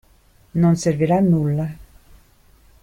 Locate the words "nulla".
1.27-1.69